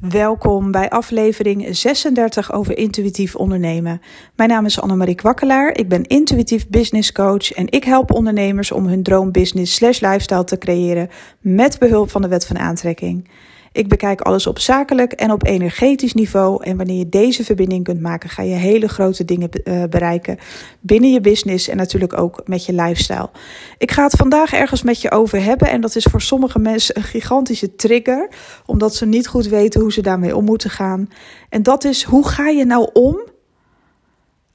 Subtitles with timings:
[0.00, 4.00] Welkom bij aflevering 36 over intuïtief ondernemen.
[4.34, 5.76] Mijn naam is Annemarie Kwakkelaar.
[5.78, 10.58] Ik ben intuïtief business coach en ik help ondernemers om hun droombusiness slash lifestyle te
[10.58, 11.08] creëren
[11.40, 13.28] met behulp van de wet van aantrekking.
[13.76, 16.64] Ik bekijk alles op zakelijk en op energetisch niveau.
[16.64, 20.38] En wanneer je deze verbinding kunt maken, ga je hele grote dingen uh, bereiken
[20.80, 23.30] binnen je business en natuurlijk ook met je lifestyle.
[23.78, 25.68] Ik ga het vandaag ergens met je over hebben.
[25.68, 28.28] En dat is voor sommige mensen een gigantische trigger,
[28.66, 31.08] omdat ze niet goed weten hoe ze daarmee om moeten gaan.
[31.48, 33.18] En dat is hoe ga je nou om,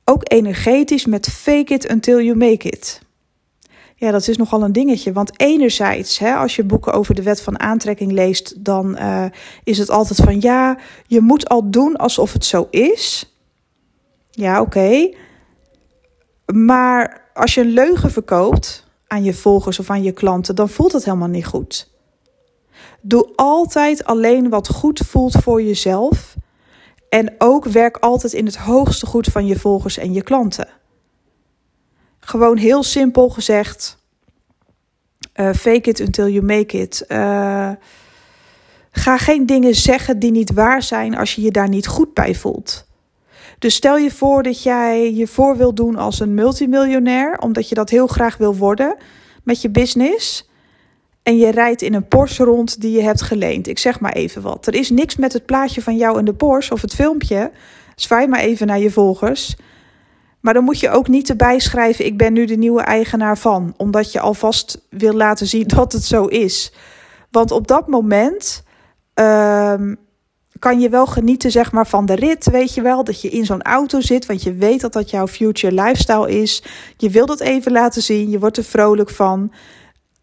[0.06, 3.02] ook energetisch, met fake it until you make it.
[4.02, 5.14] Ja, dat is nogal een dingetje.
[5.14, 9.26] Want enerzijds, hè, als je boeken over de wet van aantrekking leest, dan uh,
[9.64, 10.78] is het altijd van ja,
[11.08, 13.36] je moet al doen alsof het zo is.
[14.32, 15.14] Ja, oké.
[16.54, 20.92] Maar als je een leugen verkoopt aan je volgers of aan je klanten, dan voelt
[20.92, 21.90] het helemaal niet goed.
[23.02, 26.36] Doe altijd alleen wat goed voelt voor jezelf.
[27.10, 30.81] En ook werk altijd in het hoogste goed van je volgers en je klanten.
[32.32, 33.98] Gewoon heel simpel gezegd:
[35.36, 37.06] uh, fake it until you make it.
[37.08, 37.70] Uh,
[38.92, 42.36] ga geen dingen zeggen die niet waar zijn als je je daar niet goed bij
[42.36, 42.88] voelt.
[43.60, 47.76] Dus stel je voor dat jij je voor wil doen als een multimiljonair, omdat je
[47.76, 48.96] dat heel graag wil worden
[49.44, 50.50] met je business.
[51.24, 53.68] En je rijdt in een Porsche rond die je hebt geleend.
[53.68, 54.68] Ik zeg maar even wat.
[54.68, 57.52] Er is niks met het plaatje van jou in de Porsche of het filmpje.
[57.96, 59.56] Zwaai maar even naar je volgers.
[60.42, 63.74] Maar dan moet je ook niet erbij schrijven: ik ben nu de nieuwe eigenaar van,
[63.78, 66.74] omdat je alvast wil laten zien dat het zo is.
[67.32, 68.64] Want op dat moment
[69.14, 69.98] um,
[70.60, 73.46] kan je wel genieten zeg maar, van de rit, weet je wel, dat je in
[73.46, 76.64] zo'n auto zit, want je weet dat dat jouw future lifestyle is.
[76.98, 79.52] Je wil dat even laten zien, je wordt er vrolijk van.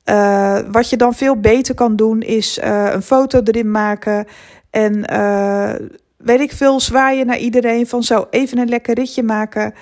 [0.04, 4.26] Uh, wat je dan veel beter kan doen, is uh, een foto erin maken
[4.70, 5.72] en uh,
[6.16, 9.74] weet ik veel, zwaaien naar iedereen van zo even een lekker ritje maken.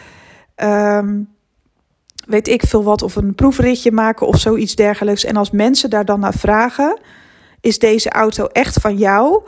[0.62, 1.34] Um,
[2.26, 5.25] weet ik veel wat, of een proefritje maken of zoiets dergelijks.
[5.25, 6.98] En als mensen daar dan naar vragen,
[7.60, 9.42] is deze auto echt van jou?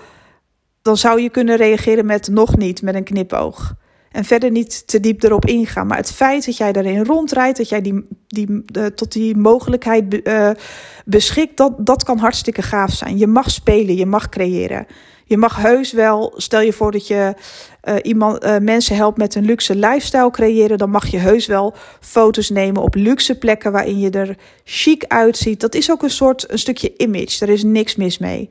[0.83, 3.75] Dan zou je kunnen reageren met nog niet, met een knipoog.
[4.13, 5.87] En verder niet te diep erop ingaan.
[5.87, 10.21] Maar het feit dat jij daarin rondrijdt, dat jij die, die, uh, tot die mogelijkheid
[10.27, 10.51] uh,
[11.05, 13.19] beschikt, dat, dat kan hartstikke gaaf zijn.
[13.19, 14.87] Je mag spelen, je mag creëren.
[15.25, 17.35] Je mag heus wel, stel je voor dat je
[17.85, 21.75] uh, iemand, uh, mensen helpt met een luxe lifestyle creëren, dan mag je heus wel
[22.01, 25.61] foto's nemen op luxe plekken waarin je er chic uitziet.
[25.61, 27.45] Dat is ook een soort een stukje image.
[27.45, 28.51] Er is niks mis mee.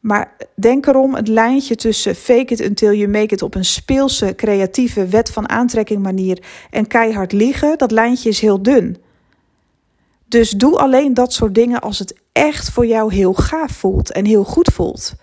[0.00, 4.34] Maar denk erom, het lijntje tussen fake it until you make it op een speelse,
[4.34, 8.96] creatieve, wet van aantrekking manier en keihard liegen, dat lijntje is heel dun.
[10.28, 14.24] Dus doe alleen dat soort dingen als het echt voor jou heel gaaf voelt en
[14.24, 15.14] heel goed voelt.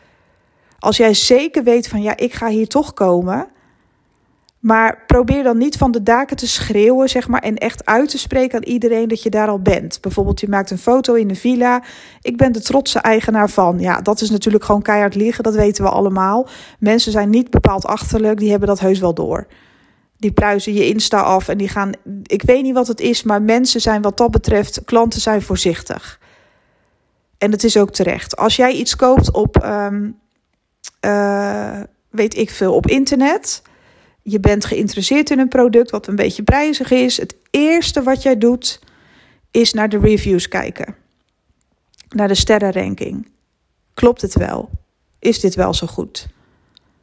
[0.80, 3.47] Als jij zeker weet van ja, ik ga hier toch komen.
[4.65, 8.17] Maar probeer dan niet van de daken te schreeuwen, zeg maar, en echt uit te
[8.17, 10.01] spreken aan iedereen dat je daar al bent.
[10.01, 11.83] Bijvoorbeeld, je maakt een foto in een villa.
[12.21, 13.79] Ik ben de trotse eigenaar van.
[13.79, 16.47] Ja, dat is natuurlijk gewoon keihard liegen, dat weten we allemaal.
[16.79, 19.47] Mensen zijn niet bepaald achterlijk, die hebben dat heus wel door.
[20.17, 21.91] Die pluizen je Insta af en die gaan.
[22.23, 26.19] Ik weet niet wat het is, maar mensen zijn wat dat betreft, klanten zijn voorzichtig.
[27.37, 28.37] En het is ook terecht.
[28.37, 29.63] Als jij iets koopt op.
[29.65, 30.19] Um,
[31.05, 33.61] uh, weet ik veel, op internet.
[34.28, 37.18] Je bent geïnteresseerd in een product wat een beetje prijzig is.
[37.18, 38.80] Het eerste wat jij doet
[39.52, 40.96] is naar de reviews kijken.
[42.09, 43.28] Naar de sterrenranking.
[43.94, 44.69] Klopt het wel?
[45.19, 46.28] Is dit wel zo goed?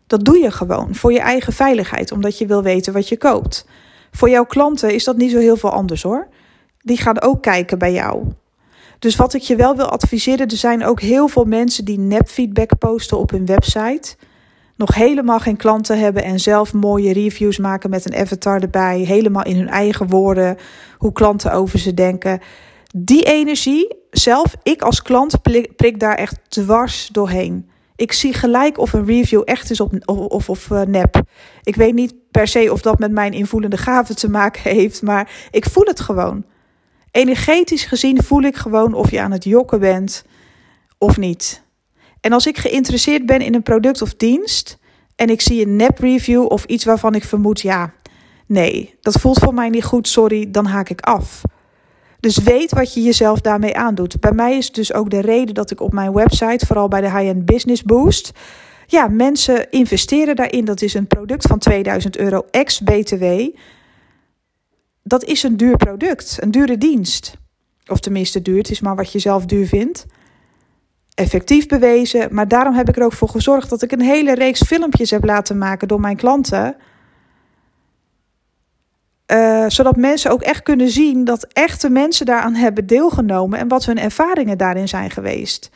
[0.06, 3.66] Dat doe je gewoon voor je eigen veiligheid, omdat je wil weten wat je koopt.
[4.10, 6.28] Voor jouw klanten is dat niet zo heel veel anders hoor.
[6.78, 8.24] Die gaan ook kijken bij jou.
[8.98, 12.78] Dus wat ik je wel wil adviseren, er zijn ook heel veel mensen die nepfeedback
[12.78, 14.16] posten op hun website.
[14.82, 18.98] Nog helemaal geen klanten hebben en zelf mooie reviews maken met een avatar erbij.
[18.98, 20.56] Helemaal in hun eigen woorden,
[20.98, 22.40] hoe klanten over ze denken.
[22.96, 25.42] Die energie, zelf, ik als klant
[25.76, 27.68] prik daar echt dwars doorheen.
[27.96, 31.22] Ik zie gelijk of een review echt is of, of, of uh, nep.
[31.62, 35.30] Ik weet niet per se of dat met mijn invoelende gaven te maken heeft, maar
[35.50, 36.44] ik voel het gewoon.
[37.10, 40.24] Energetisch gezien voel ik gewoon of je aan het jokken bent
[40.98, 41.62] of niet.
[42.22, 44.78] En als ik geïnteresseerd ben in een product of dienst
[45.22, 47.92] en ik zie een nep review of iets waarvan ik vermoed, ja,
[48.46, 51.42] nee, dat voelt voor mij niet goed, sorry, dan haak ik af.
[52.20, 54.20] Dus weet wat je jezelf daarmee aandoet.
[54.20, 57.10] Bij mij is dus ook de reden dat ik op mijn website, vooral bij de
[57.10, 58.32] High-End Business Boost,
[58.86, 60.64] ja, mensen investeren daarin.
[60.64, 63.24] Dat is een product van 2000 euro ex-BTW
[65.02, 67.34] dat is een duur product, een dure dienst.
[67.86, 70.06] Of tenminste duur, het is maar wat je zelf duur vindt.
[71.14, 72.34] Effectief bewezen.
[72.34, 75.24] Maar daarom heb ik er ook voor gezorgd dat ik een hele reeks filmpjes heb
[75.24, 76.76] laten maken door mijn klanten.
[79.26, 83.84] Uh, zodat mensen ook echt kunnen zien dat echte mensen daaraan hebben deelgenomen en wat
[83.84, 85.70] hun ervaringen daarin zijn geweest.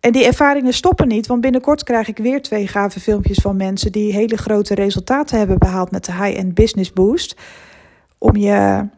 [0.00, 3.92] En die ervaringen stoppen niet, want binnenkort krijg ik weer twee gave filmpjes van mensen
[3.92, 7.36] die hele grote resultaten hebben behaald met de High-End Business Boost.
[8.18, 8.88] Om je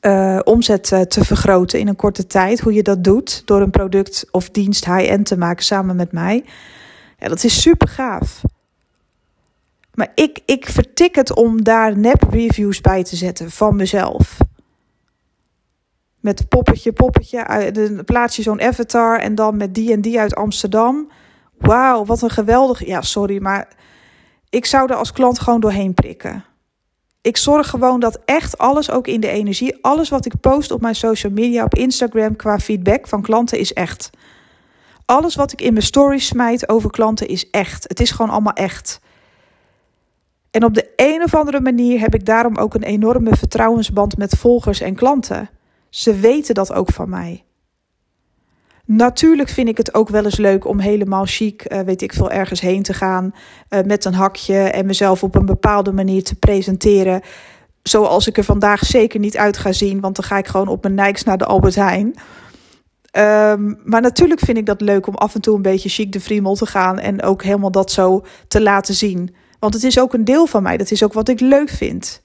[0.00, 2.60] uh, omzet uh, te vergroten in een korte tijd.
[2.60, 6.44] Hoe je dat doet door een product of dienst high-end te maken samen met mij.
[7.18, 8.42] Ja, dat is super gaaf.
[9.94, 14.36] Maar ik, ik vertik het om daar nep-reviews bij te zetten van mezelf.
[16.20, 17.70] Met poppetje, poppetje.
[17.72, 21.10] Dan plaats je zo'n avatar en dan met die en die uit Amsterdam.
[21.58, 22.86] Wauw, wat een geweldig.
[22.86, 23.68] Ja, sorry, maar
[24.48, 26.44] ik zou er als klant gewoon doorheen prikken.
[27.26, 30.80] Ik zorg gewoon dat echt alles, ook in de energie, alles wat ik post op
[30.80, 34.10] mijn social media, op Instagram qua feedback van klanten is echt.
[35.04, 37.84] Alles wat ik in mijn stories smijt over klanten is echt.
[37.88, 39.00] Het is gewoon allemaal echt.
[40.50, 44.36] En op de een of andere manier heb ik daarom ook een enorme vertrouwensband met
[44.38, 45.50] volgers en klanten.
[45.90, 47.44] Ze weten dat ook van mij.
[48.86, 52.30] Natuurlijk vind ik het ook wel eens leuk om helemaal chic, uh, weet ik veel,
[52.30, 53.34] ergens heen te gaan.
[53.70, 57.20] Uh, met een hakje en mezelf op een bepaalde manier te presenteren.
[57.82, 60.82] Zoals ik er vandaag zeker niet uit ga zien, want dan ga ik gewoon op
[60.82, 62.14] mijn Nikes naar de Albert Heijn.
[63.56, 66.20] Um, maar natuurlijk vind ik dat leuk om af en toe een beetje chic de
[66.20, 69.34] friemel te gaan en ook helemaal dat zo te laten zien.
[69.58, 72.22] Want het is ook een deel van mij, dat is ook wat ik leuk vind.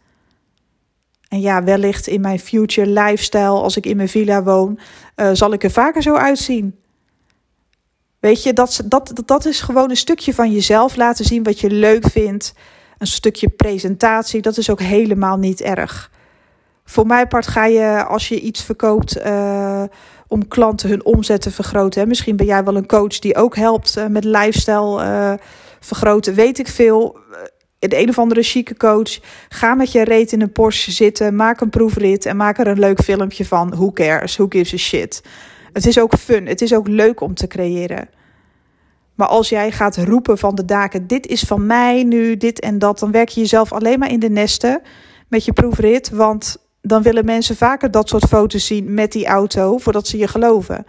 [1.31, 4.79] En ja, wellicht in mijn future lifestyle, als ik in mijn villa woon,
[5.15, 6.79] uh, zal ik er vaker zo uitzien.
[8.19, 11.69] Weet je, dat, dat, dat is gewoon een stukje van jezelf laten zien wat je
[11.69, 12.53] leuk vindt.
[12.97, 16.11] Een stukje presentatie, dat is ook helemaal niet erg.
[16.83, 19.83] Voor mijn part ga je, als je iets verkoopt, uh,
[20.27, 22.01] om klanten hun omzet te vergroten.
[22.01, 22.07] Hè.
[22.07, 25.39] Misschien ben jij wel een coach die ook helpt uh, met lifestyle
[25.79, 27.19] vergroten, weet ik veel
[27.89, 29.19] de een of andere chique coach.
[29.49, 31.35] Ga met je reet in een Porsche zitten.
[31.35, 33.69] Maak een proefrit en maak er een leuk filmpje van.
[33.69, 34.35] Who cares?
[34.35, 35.23] Who gives a shit?
[35.73, 36.47] Het is ook fun.
[36.47, 38.09] Het is ook leuk om te creëren.
[39.15, 42.79] Maar als jij gaat roepen van de daken: dit is van mij nu, dit en
[42.79, 44.81] dat, dan werk je jezelf alleen maar in de nesten
[45.27, 46.09] met je proefrit.
[46.09, 50.27] Want dan willen mensen vaker dat soort foto's zien met die auto voordat ze je
[50.27, 50.85] geloven.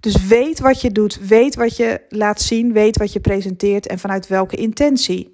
[0.00, 3.98] Dus weet wat je doet, weet wat je laat zien, weet wat je presenteert en
[3.98, 5.32] vanuit welke intentie.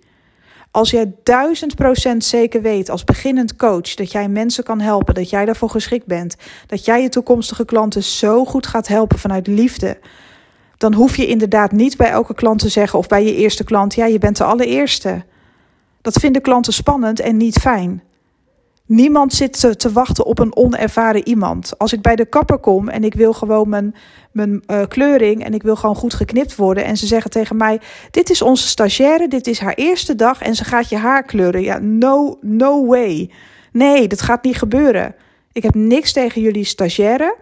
[0.74, 5.30] Als jij duizend procent zeker weet als beginnend coach dat jij mensen kan helpen, dat
[5.30, 6.36] jij daarvoor geschikt bent,
[6.66, 9.98] dat jij je toekomstige klanten zo goed gaat helpen vanuit liefde,
[10.76, 13.94] dan hoef je inderdaad niet bij elke klant te zeggen of bij je eerste klant,
[13.94, 15.24] ja, je bent de allereerste.
[16.00, 18.02] Dat vinden klanten spannend en niet fijn.
[18.86, 21.78] Niemand zit te, wachten op een onervaren iemand.
[21.78, 23.94] Als ik bij de kapper kom en ik wil gewoon mijn,
[24.32, 26.84] mijn uh, kleuring en ik wil gewoon goed geknipt worden.
[26.84, 30.54] En ze zeggen tegen mij: Dit is onze stagiaire, dit is haar eerste dag en
[30.54, 31.62] ze gaat je haar kleuren.
[31.62, 33.30] Ja, no, no way.
[33.72, 35.14] Nee, dat gaat niet gebeuren.
[35.52, 37.36] Ik heb niks tegen jullie stagiaire.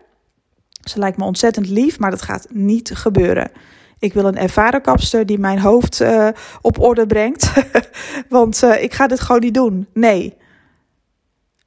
[0.83, 3.51] Ze lijkt me ontzettend lief, maar dat gaat niet gebeuren.
[3.99, 6.29] Ik wil een ervaren kapster die mijn hoofd uh,
[6.61, 7.53] op orde brengt.
[8.29, 9.87] Want uh, ik ga dit gewoon niet doen.
[9.93, 10.41] Nee.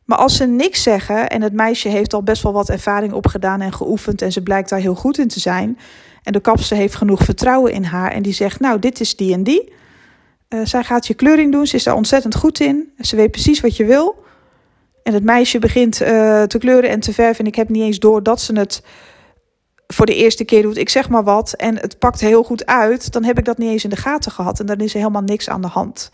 [0.05, 3.61] Maar als ze niks zeggen en het meisje heeft al best wel wat ervaring opgedaan
[3.61, 5.79] en geoefend en ze blijkt daar heel goed in te zijn.
[6.23, 9.33] En de kapster heeft genoeg vertrouwen in haar en die zegt, nou dit is die
[9.33, 9.73] en die.
[10.49, 12.93] Uh, zij gaat je kleuring doen, ze is daar ontzettend goed in.
[12.99, 14.23] Ze weet precies wat je wil.
[15.03, 16.07] En het meisje begint uh,
[16.43, 18.83] te kleuren en te verven en ik heb niet eens door dat ze het
[19.87, 20.77] voor de eerste keer doet.
[20.77, 23.11] Ik zeg maar wat en het pakt heel goed uit.
[23.11, 25.21] Dan heb ik dat niet eens in de gaten gehad en dan is er helemaal
[25.21, 26.11] niks aan de hand.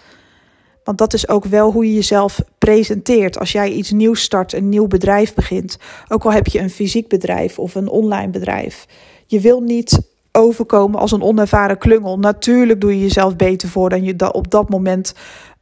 [0.83, 3.39] Want dat is ook wel hoe je jezelf presenteert.
[3.39, 5.77] Als jij iets nieuws start, een nieuw bedrijf begint.
[6.07, 8.85] Ook al heb je een fysiek bedrijf of een online bedrijf.
[9.25, 12.19] Je wil niet overkomen als een onervaren klungel.
[12.19, 15.13] Natuurlijk doe je jezelf beter voor dan je op dat moment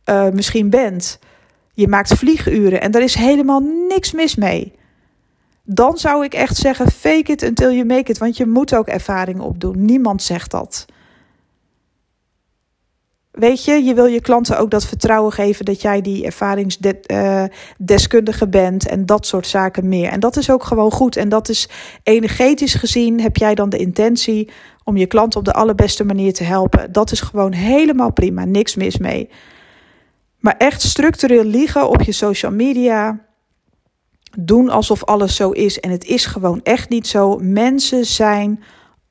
[0.06, 1.20] uh, misschien bent.
[1.74, 4.74] Je maakt vlieguren en daar is helemaal niks mis mee.
[5.64, 8.18] Dan zou ik echt zeggen: fake it until you make it.
[8.18, 9.86] Want je moet ook ervaring opdoen.
[9.86, 10.86] Niemand zegt dat.
[13.32, 18.88] Weet je, je wil je klanten ook dat vertrouwen geven dat jij die ervaringsdeskundige bent
[18.88, 20.10] en dat soort zaken meer.
[20.10, 21.16] En dat is ook gewoon goed.
[21.16, 21.70] En dat is
[22.04, 24.50] energetisch gezien, heb jij dan de intentie
[24.84, 26.92] om je klanten op de allerbeste manier te helpen.
[26.92, 29.30] Dat is gewoon helemaal prima, niks mis mee.
[30.40, 33.28] Maar echt structureel liegen op je social media,
[34.40, 37.38] doen alsof alles zo is en het is gewoon echt niet zo.
[37.42, 38.64] Mensen zijn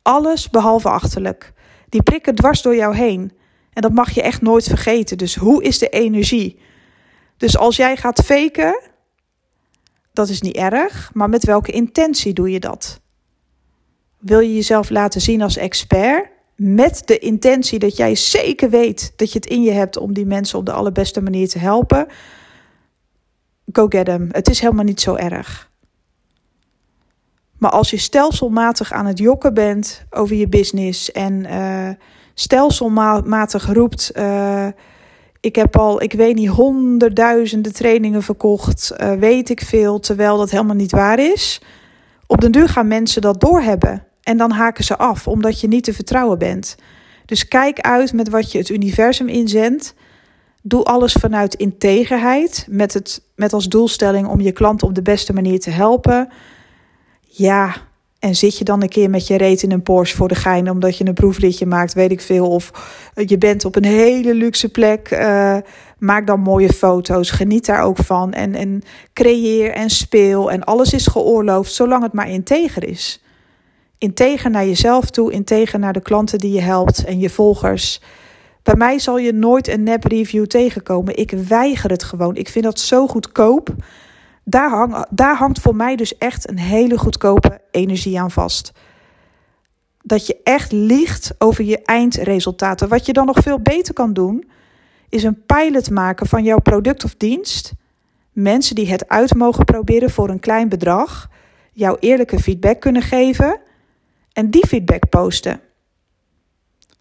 [0.02, 1.52] alles behalve achterlijk.
[1.88, 3.32] Die prikken dwars door jou heen.
[3.72, 5.18] En dat mag je echt nooit vergeten.
[5.18, 6.58] Dus hoe is de energie?
[7.36, 8.80] Dus als jij gaat faken,
[10.12, 13.00] dat is niet erg, maar met welke intentie doe je dat?
[14.18, 16.28] Wil je jezelf laten zien als expert?
[16.56, 20.26] Met de intentie dat jij zeker weet dat je het in je hebt om die
[20.26, 22.06] mensen op de allerbeste manier te helpen.
[23.72, 24.28] Go get them.
[24.30, 25.70] Het is helemaal niet zo erg.
[27.58, 31.90] Maar als je stelselmatig aan het jokken bent over je business en uh,
[32.40, 34.66] stelselmatig roept: uh,
[35.40, 40.50] Ik heb al, ik weet niet, honderdduizenden trainingen verkocht, uh, weet ik veel, terwijl dat
[40.50, 41.60] helemaal niet waar is.
[42.26, 44.06] Op den duur gaan mensen dat doorhebben.
[44.22, 46.76] En dan haken ze af, omdat je niet te vertrouwen bent.
[47.24, 49.94] Dus kijk uit met wat je het universum inzendt.
[50.62, 55.32] Doe alles vanuit integerheid, met, het, met als doelstelling om je klant op de beste
[55.32, 56.28] manier te helpen.
[57.20, 57.87] Ja,
[58.18, 60.70] en zit je dan een keer met je reet in een Porsche voor de gein
[60.70, 62.48] omdat je een proefritje maakt, weet ik veel.
[62.48, 62.70] Of
[63.14, 65.10] je bent op een hele luxe plek.
[65.10, 65.56] Uh,
[65.98, 67.30] maak dan mooie foto's.
[67.30, 68.32] Geniet daar ook van.
[68.32, 68.82] En, en
[69.12, 70.50] creëer en speel.
[70.50, 73.22] En alles is geoorloofd, zolang het maar integer is.
[73.98, 78.00] Integer naar jezelf toe, integer naar de klanten die je helpt en je volgers.
[78.62, 81.16] Bij mij zal je nooit een nep review tegenkomen.
[81.16, 82.36] Ik weiger het gewoon.
[82.36, 83.74] Ik vind dat zo goedkoop.
[84.50, 88.72] Daar, hang, daar hangt voor mij dus echt een hele goedkope energie aan vast.
[90.02, 92.88] Dat je echt liegt over je eindresultaten.
[92.88, 94.50] Wat je dan nog veel beter kan doen,
[95.08, 97.72] is een pilot maken van jouw product of dienst.
[98.32, 101.28] Mensen die het uit mogen proberen voor een klein bedrag,
[101.72, 103.60] jouw eerlijke feedback kunnen geven
[104.32, 105.60] en die feedback posten.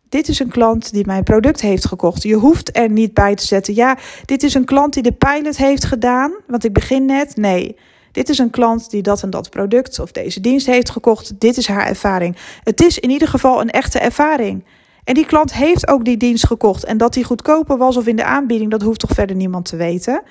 [0.10, 2.24] Dit is een klant die mijn product heeft gekocht.
[2.24, 3.74] Je hoeft er niet bij te zetten.
[3.74, 6.34] Ja, dit is een klant die de pilot heeft gedaan.
[6.48, 7.36] Want ik begin net.
[7.36, 7.76] Nee.
[8.12, 11.40] Dit is een klant die dat en dat product of deze dienst heeft gekocht.
[11.40, 12.38] Dit is haar ervaring.
[12.64, 14.66] Het is in ieder geval een echte ervaring.
[15.04, 16.84] En die klant heeft ook die dienst gekocht.
[16.84, 19.76] En dat die goedkoper was of in de aanbieding, dat hoeft toch verder niemand te
[19.76, 20.22] weten.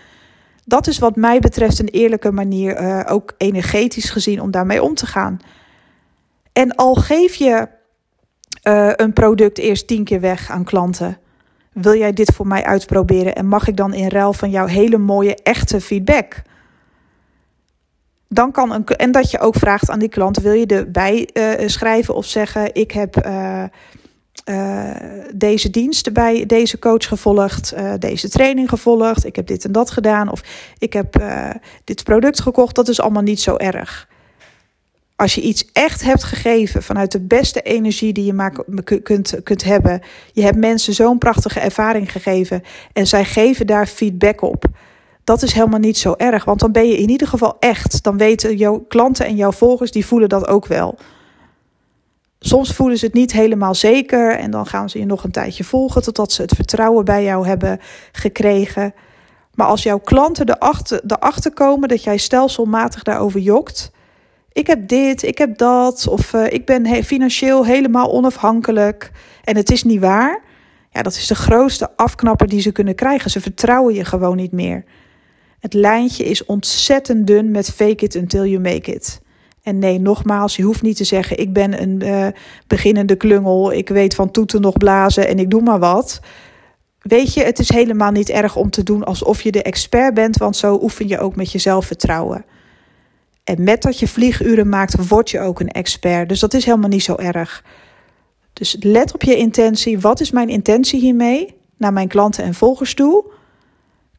[0.65, 4.95] Dat is wat mij betreft een eerlijke manier, uh, ook energetisch gezien, om daarmee om
[4.95, 5.39] te gaan.
[6.53, 7.69] En al geef je
[8.69, 11.19] uh, een product eerst tien keer weg aan klanten.
[11.73, 14.99] Wil jij dit voor mij uitproberen en mag ik dan in ruil van jouw hele
[14.99, 16.43] mooie echte feedback?
[18.29, 21.69] Dan kan een, en dat je ook vraagt aan die klant: wil je erbij uh,
[21.69, 23.65] schrijven of zeggen: Ik heb uh,
[25.35, 30.31] deze diensten bij deze coach gevolgd, deze training gevolgd, ik heb dit en dat gedaan,
[30.31, 30.43] of
[30.79, 31.23] ik heb
[31.85, 32.75] dit product gekocht.
[32.75, 34.09] Dat is allemaal niet zo erg
[35.17, 38.53] als je iets echt hebt gegeven vanuit de beste energie die je maar
[39.03, 40.01] kunt, kunt hebben.
[40.33, 44.65] Je hebt mensen zo'n prachtige ervaring gegeven en zij geven daar feedback op.
[45.25, 48.03] Dat is helemaal niet zo erg, want dan ben je in ieder geval echt.
[48.03, 50.99] Dan weten jouw klanten en jouw volgers, die voelen dat ook wel.
[52.39, 55.65] Soms voelen ze het niet helemaal zeker en dan gaan ze je nog een tijdje
[55.65, 57.81] volgen totdat ze het vertrouwen bij jou hebben
[58.13, 58.95] gekregen.
[59.55, 63.91] Maar als jouw klanten erachter, erachter komen dat jij stelselmatig daarover jokt,
[64.57, 69.11] ik heb dit, ik heb dat, of uh, ik ben financieel helemaal onafhankelijk
[69.45, 70.43] en het is niet waar.
[70.91, 73.31] Ja, dat is de grootste afknapper die ze kunnen krijgen.
[73.31, 74.85] Ze vertrouwen je gewoon niet meer.
[75.61, 79.21] Het lijntje is ontzettend dun met fake it until you make it.
[79.63, 82.27] En nee, nogmaals, je hoeft niet te zeggen: ik ben een uh,
[82.67, 86.21] beginnende klungel, ik weet van toeten nog blazen en ik doe maar wat.
[87.01, 90.37] Weet je, het is helemaal niet erg om te doen alsof je de expert bent,
[90.37, 92.45] want zo oefen je ook met je zelfvertrouwen.
[93.47, 96.29] En met dat je vlieguren maakt, word je ook een expert.
[96.29, 97.65] Dus dat is helemaal niet zo erg.
[98.53, 100.01] Dus let op je intentie.
[100.01, 101.57] Wat is mijn intentie hiermee?
[101.77, 103.25] Naar mijn klanten en volgers toe.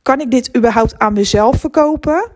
[0.01, 2.31] Kan ik dit überhaupt aan mezelf verkopen?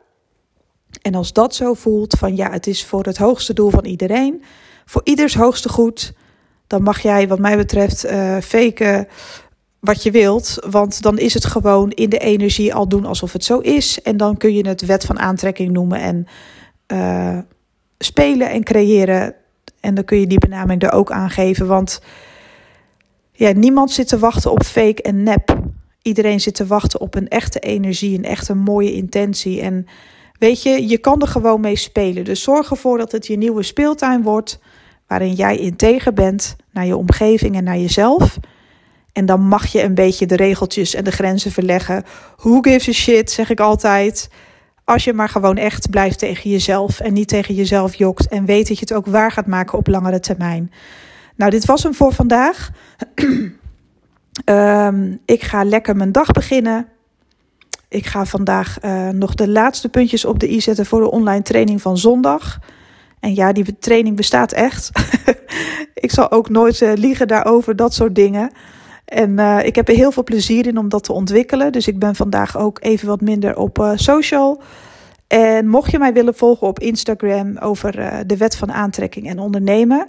[1.02, 4.44] En als dat zo voelt, van ja, het is voor het hoogste doel van iedereen,
[4.86, 6.14] voor ieders hoogste goed,
[6.68, 9.08] dan mag jij, wat mij betreft, uh, faken
[9.80, 10.58] wat je wilt.
[10.70, 14.02] Want dan is het gewoon in de energie al doen alsof het zo is.
[14.02, 16.00] En dan kun je het wet van aantrekking noemen.
[16.00, 16.28] En
[16.92, 17.38] uh,
[17.98, 19.36] spelen en creëren.
[19.80, 21.68] En dan kun je die benaming er ook aangeven.
[21.68, 22.02] Want
[23.32, 25.60] ja, niemand zit te wachten op fake en nep.
[26.02, 29.62] Iedereen zit te wachten op een echte energie, een echte mooie intentie.
[29.62, 29.86] En
[30.40, 32.24] weet je, je kan er gewoon mee spelen.
[32.24, 34.60] Dus zorg ervoor dat het je nieuwe speeltuin wordt.
[35.08, 38.38] Waarin jij integer bent naar je omgeving en naar jezelf.
[39.14, 42.04] En dan mag je een beetje de regeltjes en de grenzen verleggen.
[42.38, 44.30] Who gives a shit, zeg ik altijd.
[44.92, 48.68] Als je maar gewoon echt blijft tegen jezelf en niet tegen jezelf jokt en weet
[48.68, 50.72] dat je het ook waar gaat maken op langere termijn.
[51.36, 52.70] Nou, dit was hem voor vandaag.
[54.46, 56.88] um, ik ga lekker mijn dag beginnen.
[57.90, 61.44] Ik ga vandaag uh, nog de laatste puntjes op de i zetten voor de online
[61.44, 62.60] training van zondag.
[63.20, 64.92] En ja, die training bestaat echt.
[65.94, 68.52] ik zal ook nooit uh, liegen daarover, dat soort dingen.
[69.12, 71.72] En uh, ik heb er heel veel plezier in om dat te ontwikkelen.
[71.72, 74.62] Dus ik ben vandaag ook even wat minder op uh, social.
[75.28, 79.40] En mocht je mij willen volgen op Instagram over uh, de wet van aantrekking en
[79.40, 80.08] ondernemen,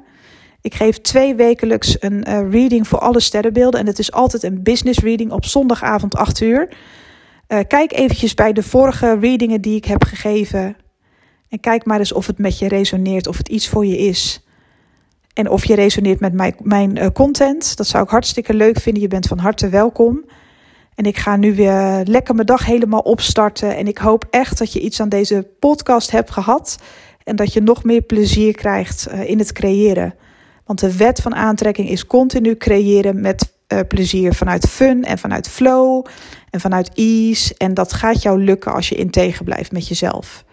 [0.60, 3.80] Ik geef twee wekelijks een reading voor alle sterrenbeelden.
[3.80, 6.68] En het is altijd een business reading op zondagavond 8 uur.
[7.46, 10.76] Kijk eventjes bij de vorige readingen die ik heb gegeven.
[11.48, 14.46] En kijk maar eens of het met je resoneert, of het iets voor je is.
[15.32, 17.76] En of je resoneert met mijn, mijn uh, content.
[17.76, 19.02] Dat zou ik hartstikke leuk vinden.
[19.02, 20.24] Je bent van harte welkom.
[20.94, 23.76] En ik ga nu weer lekker mijn dag helemaal opstarten.
[23.76, 26.78] En ik hoop echt dat je iets aan deze podcast hebt gehad.
[27.24, 30.14] En dat je nog meer plezier krijgt uh, in het creëren.
[30.64, 34.34] Want de wet van aantrekking is continu creëren met uh, plezier.
[34.34, 36.06] Vanuit fun en vanuit flow
[36.50, 37.54] en vanuit ease.
[37.56, 40.44] En dat gaat jou lukken als je integer blijft met jezelf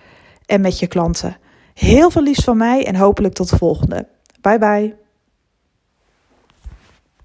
[0.46, 1.38] en met je klanten.
[1.74, 4.08] Heel veel liefst van mij en hopelijk tot de volgende.
[4.50, 5.09] Bye bye.